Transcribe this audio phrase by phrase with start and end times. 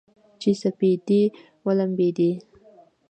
[0.41, 1.21] چې سپېدې
[1.65, 2.31] ولمبیدې